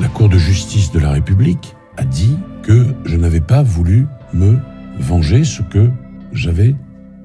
[0.00, 4.58] La Cour de justice de la République a dit que je n'avais pas voulu me
[4.98, 5.90] venger, ce que
[6.32, 6.74] j'avais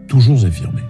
[0.07, 0.81] toujours affirmé.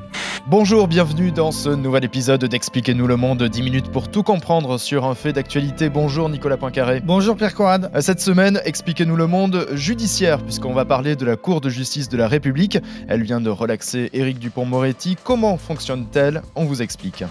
[0.48, 5.06] Bonjour, bienvenue dans ce nouvel épisode d'Expliquez-nous le monde, 10 minutes pour tout comprendre sur
[5.06, 5.90] un fait d'actualité.
[5.90, 7.02] Bonjour Nicolas Poincaré.
[7.02, 7.92] Bonjour Pierre Corrade.
[8.02, 12.18] Cette semaine, Expliquez-nous le monde judiciaire, puisqu'on va parler de la Cour de justice de
[12.18, 12.78] la République.
[13.08, 15.18] Elle vient de relaxer Éric Dupont-Moretti.
[15.24, 16.42] Comment fonctionne-t-elle?
[16.56, 17.24] On vous explique.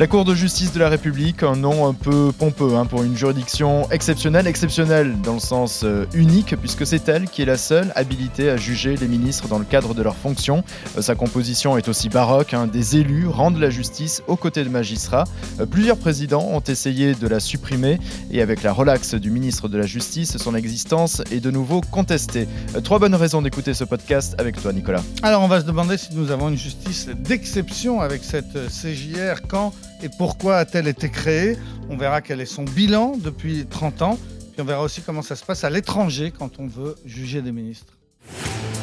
[0.00, 3.14] La Cour de justice de la République, un nom un peu pompeux hein, pour une
[3.14, 7.92] juridiction exceptionnelle, exceptionnelle dans le sens euh, unique, puisque c'est elle qui est la seule
[7.94, 10.64] habilitée à juger les ministres dans le cadre de leurs fonctions.
[10.96, 14.70] Euh, sa composition est aussi baroque, hein, des élus rendent la justice aux côtés de
[14.70, 15.24] magistrats.
[15.60, 17.98] Euh, plusieurs présidents ont essayé de la supprimer,
[18.30, 22.48] et avec la relaxe du ministre de la Justice, son existence est de nouveau contestée.
[22.84, 25.02] trois bonnes raisons d'écouter ce podcast avec toi, Nicolas.
[25.22, 29.74] Alors on va se demander si nous avons une justice d'exception avec cette CJR quand
[30.02, 31.56] et pourquoi a-t-elle été créée
[31.88, 34.18] On verra quel est son bilan depuis 30 ans.
[34.52, 37.52] Puis on verra aussi comment ça se passe à l'étranger quand on veut juger des
[37.52, 37.94] ministres.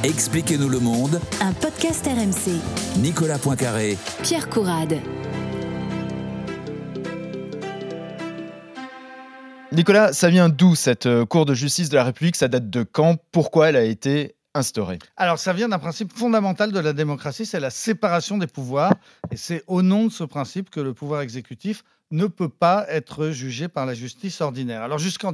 [0.03, 1.19] Expliquez-nous le monde.
[1.41, 3.01] Un podcast RMC.
[3.01, 3.97] Nicolas Poincaré.
[4.21, 4.99] Pierre Courade.
[9.71, 12.35] Nicolas, ça vient d'où cette euh, Cour de justice de la République?
[12.35, 13.17] Ça date de quand?
[13.31, 14.36] Pourquoi elle a été
[15.17, 18.93] Alors, ça vient d'un principe fondamental de la démocratie, c'est la séparation des pouvoirs.
[19.31, 23.29] Et c'est au nom de ce principe que le pouvoir exécutif ne peut pas être
[23.29, 24.81] jugé par la justice ordinaire.
[24.81, 25.33] Alors jusqu'en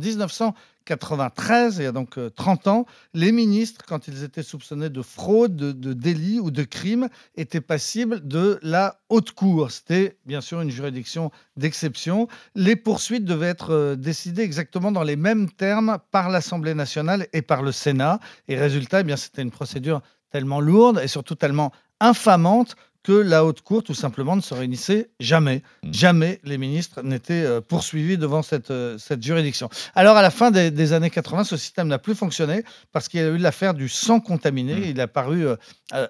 [0.90, 5.02] 1993, il y a donc 30 euh, ans, les ministres, quand ils étaient soupçonnés de
[5.02, 9.72] fraude, de, de délit ou de crime, étaient passibles de la haute cour.
[9.72, 12.28] C'était bien sûr une juridiction d'exception.
[12.56, 17.42] Les poursuites devaient être euh, décidées exactement dans les mêmes termes par l'Assemblée nationale et
[17.42, 18.20] par le Sénat.
[18.48, 23.44] Et résultat, eh bien c'était une procédure tellement lourde et surtout tellement infamante que la
[23.44, 25.62] haute cour, tout simplement, ne se réunissait jamais.
[25.84, 25.94] Mm.
[25.94, 29.70] Jamais les ministres n'étaient euh, poursuivis devant cette, euh, cette juridiction.
[29.94, 33.24] Alors, à la fin des, années 80, ce système n'a plus fonctionné parce qu'il y
[33.24, 34.76] a eu l'affaire du sang contaminé.
[34.76, 34.84] Mm.
[34.86, 35.58] Il a paru euh,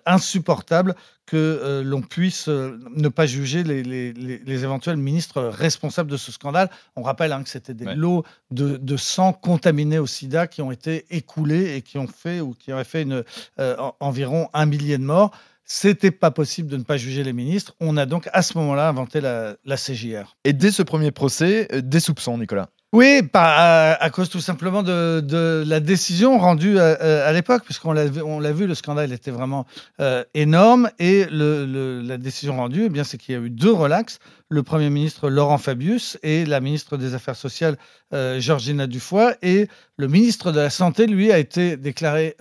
[0.05, 0.95] insupportable
[1.25, 6.69] que l'on puisse ne pas juger les, les, éventuels ministres responsables de ce scandale.
[6.97, 10.69] On rappelle hein, que c'était des lots de, de, sang contaminé au sida qui ont
[10.69, 13.23] été écoulés et qui ont fait ou qui auraient fait une,
[14.01, 15.31] environ un millier de morts.
[15.65, 17.75] C'était pas possible de ne pas juger les ministres.
[17.79, 20.35] On a donc à ce moment-là inventé la, la CJR.
[20.43, 25.63] Et dès ce premier procès, euh, des soupçons, Nicolas oui, à, cause tout simplement de,
[25.65, 29.65] la décision rendue à, l'époque, puisqu'on l'a on l'a vu, le scandale était vraiment
[29.99, 30.91] euh, énorme.
[30.99, 34.19] Et la décision rendue, eh bien, c'est qu'il y a eu deux relax
[34.49, 37.77] le Premier ministre Laurent Fabius et la ministre des Affaires sociales
[38.13, 39.33] euh, Georgina Dufoy.
[39.41, 42.35] Et le ministre de la Santé, lui, a été déclaré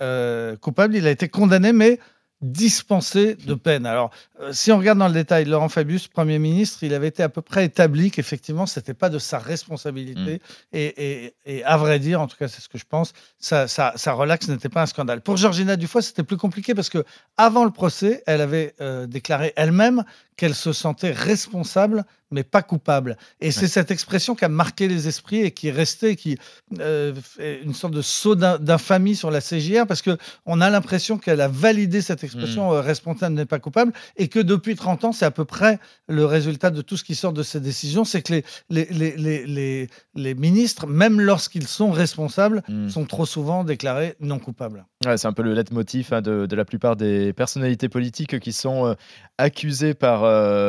[0.61, 0.95] coupable.
[0.95, 1.97] Il a été condamné, mais
[2.43, 3.85] dispensé de peine.
[3.85, 4.11] Alors,
[4.41, 7.29] euh, si on regarde dans le détail, Laurent Fabius, Premier ministre, il avait été à
[7.29, 10.41] peu près établi qu'effectivement, ce n'était pas de sa responsabilité.
[10.73, 10.77] Mm.
[10.77, 14.47] Et, à vrai dire, en tout cas, c'est ce que je pense, ça, ça, relaxe
[14.49, 15.21] n'était pas un scandale.
[15.21, 17.03] Pour Georgina Dufoy, c'était plus compliqué parce que
[17.37, 20.03] avant le procès, elle avait euh, déclaré elle-même
[20.35, 22.03] qu'elle se sentait responsable
[22.33, 23.17] mais pas coupable.
[23.39, 26.37] Et c'est cette expression qui a marqué les esprits et qui est restée, qui
[26.79, 31.41] euh, fait une sorte de saut d'infamie sur la CJR, parce qu'on a l'impression qu'elle
[31.41, 32.75] a validé cette expression hmm.
[32.75, 36.25] euh, responsable n'est pas coupable, et que depuis 30 ans, c'est à peu près le
[36.25, 39.89] résultat de tout ce qui sort de ces décisions, c'est que les, les, les, les,
[40.15, 42.89] les ministres, même lorsqu'ils sont responsables, hmm.
[42.89, 44.85] sont trop souvent déclarés non coupables.
[45.05, 48.53] Ouais, c'est un peu le leitmotiv hein, de, de, la plupart des personnalités politiques qui
[48.53, 48.93] sont euh,
[49.37, 50.21] accusées par,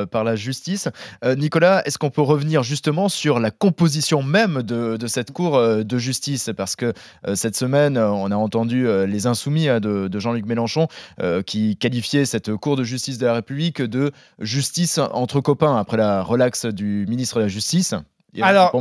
[0.08, 0.88] par la justice.
[1.24, 5.98] Nicolas, est-ce qu'on peut revenir justement sur la composition même de, cette Cour euh, de
[5.98, 6.50] justice?
[6.56, 6.92] Parce que
[7.26, 10.88] euh, cette semaine, on a entendu euh, les insoumis hein, de, Jean-Luc Mélenchon
[11.46, 16.22] qui qualifiaient cette Cour de justice de la République de justice entre copains après la
[16.22, 17.94] relaxe du ministre de la Justice.
[18.42, 18.72] Alors,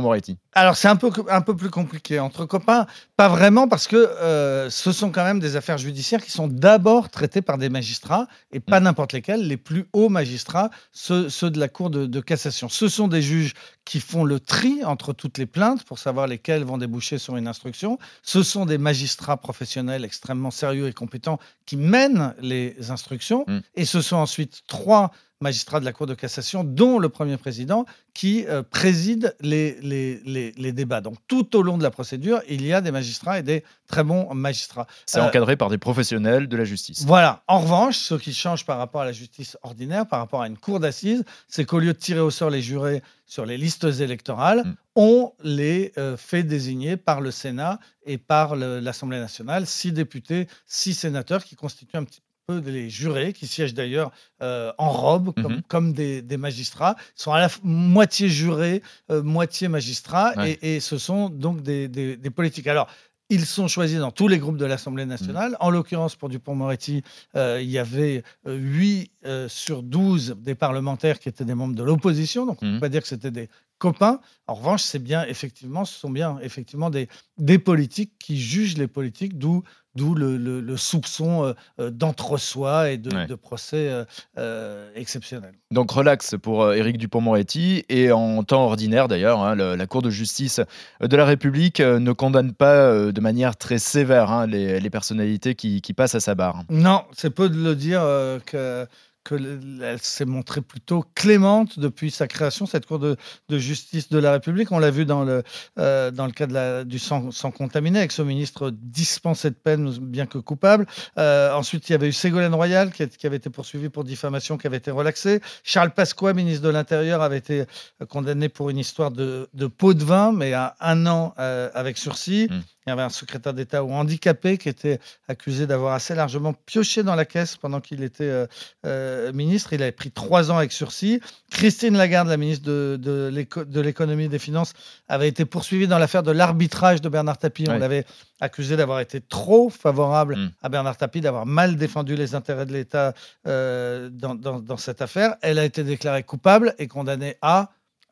[0.52, 2.18] alors c'est un peu, un peu plus compliqué.
[2.18, 6.30] Entre copains, pas vraiment, parce que euh, ce sont quand même des affaires judiciaires qui
[6.30, 8.84] sont d'abord traitées par des magistrats, et pas mm.
[8.84, 12.68] n'importe lesquels, les plus hauts magistrats, ceux, de la Cour de, cassation.
[12.68, 13.54] Ce sont des juges
[13.84, 17.46] qui font le tri entre toutes les plaintes pour savoir lesquelles vont déboucher sur une
[17.46, 17.98] instruction.
[18.22, 23.44] Ce sont des magistrats professionnels extrêmement sérieux et compétents qui mènent les instructions.
[23.46, 23.58] Mm.
[23.76, 25.10] Et ce sont ensuite trois
[25.44, 30.52] magistrats de la Cour de cassation, dont le premier président, qui euh, préside les, les,
[30.56, 31.00] les, débats.
[31.00, 34.02] Donc tout au long de la procédure, il y a des magistrats et des très
[34.02, 34.86] bons magistrats.
[35.06, 37.04] C'est euh, encadré par des professionnels de la justice.
[37.04, 37.42] Voilà.
[37.46, 40.58] En revanche, ce qui change par rapport à la justice ordinaire, par rapport à une
[40.58, 44.64] cour d'assises, c'est qu'au lieu de tirer au sort les jurés sur les listes électorales,
[44.64, 44.74] mm.
[44.96, 50.94] on les euh, fait désigner par le Sénat et par l'Assemblée nationale, six députés, six
[50.94, 54.10] sénateurs qui constituent un petit peu les jurés, qui siègent d'ailleurs
[54.42, 55.62] euh, en robe, comme, Mhm.
[55.68, 60.58] comme des, des magistrats, sont à la moitié jurés, euh, moitié magistrats, Ouais.
[60.62, 62.66] et, et ce sont donc des, des- des politiques.
[62.66, 62.88] Alors,
[63.30, 65.56] ils sont choisis dans tous les groupes de l'Assemblée nationale.
[65.60, 67.02] En l'occurrence, pour Dupont-Moretti,
[67.36, 69.10] euh, il y avait 8
[69.48, 72.44] sur 12 des parlementaires qui étaient des membres de l'opposition.
[72.44, 72.76] Donc, on ne Mhm.
[72.76, 73.48] peut pas dire que c'était des
[73.78, 74.20] copains.
[74.46, 77.08] En revanche, c'est bien, effectivement, ce sont bien, effectivement, des,
[77.38, 79.62] des politiques qui jugent les politiques, d'où
[79.94, 83.26] d'où le, le- le soupçon euh, euh, d'entre-soi et de, Ouais.
[83.26, 83.90] de procès
[84.38, 85.54] euh, exceptionnels.
[85.70, 90.60] Donc relax pour Éric Dupont-Moretti et en temps ordinaire d'ailleurs, hein, la Cour de justice
[91.00, 95.80] de la République ne condamne pas de manière très sévère hein, les, les personnalités qui,
[95.80, 96.62] qui passent à sa barre.
[96.70, 98.00] Non, c'est peu de le dire
[98.46, 98.86] que
[99.24, 103.16] que le- elle s'est montrée plutôt clémente depuis sa création, cette Cour de,
[103.50, 104.70] justice de la République.
[104.70, 105.42] On l'a vu dans le,
[105.78, 110.26] euh, dans le cas du sang, sang contaminé, avec ce ministre dispensé de peine, bien
[110.26, 110.86] que coupable.
[111.18, 114.66] Euh, ensuite, il y avait eu Ségolène Royal, qui, avait été poursuivi pour diffamation, qui
[114.66, 115.40] avait été relaxé.
[115.62, 117.64] Charles Pasqua, ministre de l'Intérieur, avait été
[118.08, 121.96] condamné pour une histoire de, de pot de vin, mais à un an euh, avec
[121.96, 122.48] sursis.
[122.50, 122.60] Mm.
[122.86, 127.02] Il y avait un secrétaire d'État ou handicapé qui était accusé d'avoir assez largement pioché
[127.02, 128.46] dans la caisse pendant qu'il était euh,
[128.84, 129.72] euh, ministre.
[129.72, 131.20] Il avait pris trois ans avec sursis.
[131.50, 134.74] Christine Lagarde, la ministre de, de l'éco- de l'économie et des finances,
[135.08, 137.64] avait été poursuivie dans l'affaire de l'arbitrage de Bernard Tapie.
[137.68, 138.04] On l'avait
[138.40, 140.50] accusé d'avoir été trop favorable Mm.
[140.62, 143.14] à Bernard Tapie, d'avoir mal défendu les intérêts de l'État
[143.46, 145.36] euh, dans, dans- dans cette affaire.
[145.40, 147.70] Elle a été déclarée coupable et condamnée à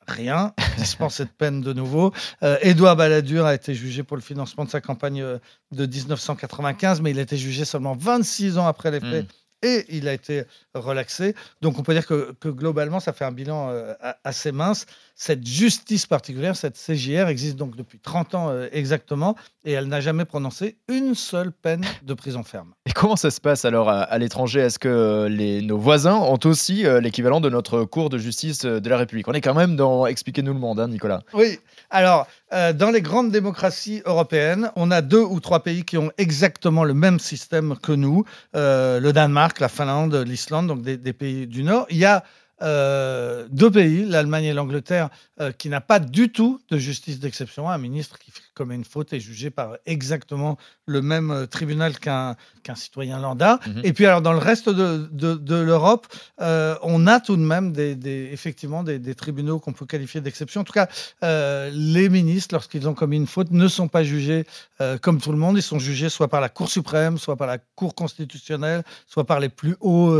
[0.09, 2.13] rien, dispensée de peine de nouveau.
[2.43, 5.39] Euh, Édouard Balladur a été jugé pour le financement de sa campagne euh,
[5.73, 9.25] de 1995, mais il a été jugé seulement 26 ans après les faits.
[9.25, 9.42] Mm.
[9.63, 10.45] Et il a été
[10.75, 11.35] relaxé.
[11.61, 13.95] Donc on peut dire que, que globalement, ça fait un bilan euh,
[14.25, 14.87] assez mince.
[15.15, 20.01] Cette justice particulière, cette CJR, existe donc depuis 30 ans euh, exactement, et elle n'a
[20.01, 22.73] jamais prononcé une seule peine de prison ferme.
[22.87, 24.61] Et comment ça se passe alors à, à l'étranger?
[24.61, 28.63] Est-ce que euh, les, nos voisins ont aussi euh, l'équivalent de notre Cour de justice
[28.63, 29.29] de la République?
[29.29, 31.21] On est quand même dans Expliquez-nous le monde, hein, Nicolas.
[31.35, 31.61] Oui,
[31.91, 36.11] alors, euh, dans les grandes démocraties européennes, on a deux ou trois pays qui ont
[36.19, 38.25] exactement le même système que nous.
[38.55, 41.87] Euh, le Danemark, la Finlande, l'Islande, donc des, des pays du Nord.
[41.91, 42.25] Il y a
[42.63, 45.09] euh, deux pays, l'Allemagne et l'Angleterre,
[45.41, 47.69] euh, qui n'a pas du tout de justice d'exception.
[47.69, 50.57] Un ministre qui commet une faute est jugé par exactement
[50.87, 52.37] le même euh, tribunal qu'un
[52.75, 53.59] citoyen lambda.
[53.67, 53.81] Mhm.
[53.85, 56.07] Et puis alors dans le reste de, de- de l'Europe,
[56.41, 60.21] euh, on a tout de même des, des- effectivement des, des tribunaux qu'on peut qualifier
[60.21, 60.61] d'exception.
[60.61, 60.89] En tout cas,
[61.73, 64.45] les ministres, lorsqu'ils ont commis une faute, ne sont pas jugés
[65.01, 65.57] comme tout le monde.
[65.57, 69.41] Ils sont jugés soit par la Cour suprême, soit par la Cour constitutionnelle, soit par
[69.41, 70.15] les plus hauts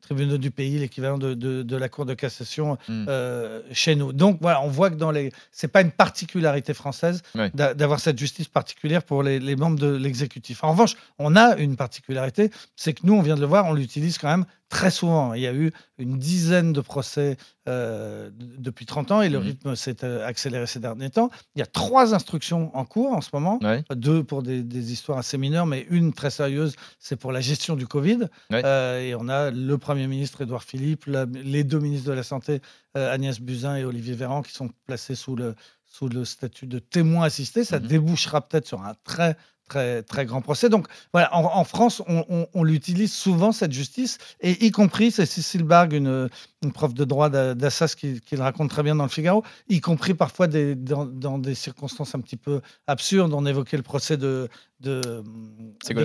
[0.00, 3.06] tribunaux du pays, l'équivalent de, de- de la Cour de cassation Mm.
[3.08, 4.12] euh, chez nous.
[4.12, 7.22] Donc voilà, on voit que dans les, c'est pas une particularité française
[7.54, 10.64] d'avoir cette justice particulière pour les, les membres de l'exécutif.
[10.64, 13.74] En revanche, on a une particularité, c'est que nous, on vient de le voir, on
[13.74, 15.34] l'utilise quand même très souvent.
[15.34, 17.36] Il y a eu une dizaine de procès
[17.68, 19.44] euh, depuis 30 ans et le Mhm.
[19.44, 21.28] rythme s'est euh, accéléré ces derniers temps.
[21.54, 23.58] Il y a trois instructions en cours en ce moment.
[23.62, 23.84] Ouais.
[23.94, 27.76] Deux pour des, des histoires assez mineures, mais une très sérieuse, c'est pour la gestion
[27.76, 28.20] du Covid.
[28.50, 28.62] Ouais.
[28.64, 32.22] Euh, et on a le Premier ministre Édouard Philippe, la- les deux ministres de la
[32.22, 32.62] Santé,
[32.96, 36.78] euh, Agnès Buzyn et Olivier Véran, qui sont placés sous le, sous le statut de
[36.78, 37.64] témoin assisté.
[37.64, 37.86] Ça Mhm.
[37.88, 39.36] débouchera peut-être sur un très
[39.70, 40.68] très très grand procès.
[40.68, 45.24] Donc voilà, en, France, on, on- on l'utilise souvent cette justice, et y compris, c'est
[45.26, 46.28] Cécile Bargue, une,
[46.62, 49.42] une prof de droit d'A- d'Assas, qui, qui le raconte très bien dans le Figaro,
[49.68, 53.32] y compris parfois des, dans, dans des circonstances un petit peu absurdes.
[53.32, 54.48] On évoquait le procès de,
[54.80, 55.22] de,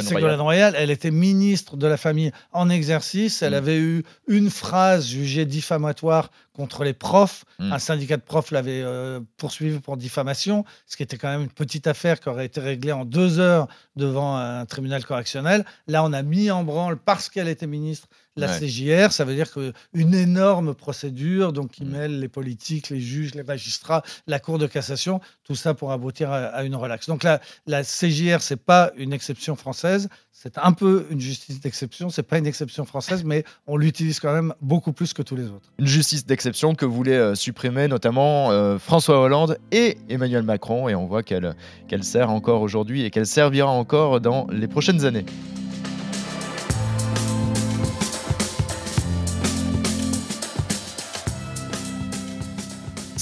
[0.01, 0.74] Ségolène Royal.
[0.77, 3.41] Elle était ministre de la famille en exercice.
[3.41, 3.55] Elle Mm.
[3.57, 7.43] avait eu une phrase jugée diffamatoire contre les profs.
[7.59, 7.74] Mm.
[7.74, 11.50] Un syndicat de profs l'avait euh, poursuivi pour diffamation, ce qui était quand même une
[11.50, 15.65] petite affaire qui aurait été réglée en deux heures devant un tribunal correctionnel.
[15.88, 18.59] Là, on a mis en branle, parce qu'elle était ministre, la Ouais.
[18.67, 19.11] CJR.
[19.11, 21.89] Ça veut dire qu'une énorme procédure donc, qui Mm.
[21.89, 26.31] mêle les politiques, les juges, les magistrats, la Cour de cassation, tout ça pour aboutir
[26.31, 27.07] à, à une relaxe.
[27.07, 32.09] Donc la, la CJR, c'est pas une exception française, c'est un peu une justice d'exception,
[32.09, 35.45] c'est pas une exception française, mais on l'utilise quand même beaucoup plus que tous les
[35.45, 35.71] autres.
[35.79, 40.89] Une justice d'exception que voulaient euh, supprimer notamment euh, François Hollande et Emmanuel Macron.
[40.89, 41.55] Et on voit qu'elle
[41.87, 45.25] qu'elle sert encore aujourd'hui et qu'elle servira encore dans les prochaines années.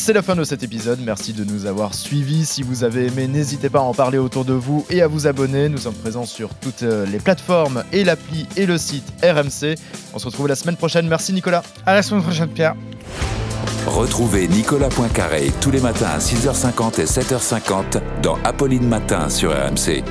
[0.06, 2.46] C'est la fin de cet épisode, merci de nous avoir suivis.
[2.46, 5.28] Si vous avez aimé, n'hésitez pas à en parler autour de vous et à vous
[5.28, 5.70] abonner.
[5.70, 9.76] Nous sommes présents sur toutes euh, les plateformes et l'appli et le site RMC.
[10.14, 11.08] On se retrouve la semaine prochaine.
[11.08, 11.64] Merci Nicolas.
[11.86, 12.76] À la semaine prochaine, Pierre.
[13.88, 20.04] Retrouvez Nicolas Poincaré tous les matins à 6h50 et 7h50 dans Apolline Matin sur RMC.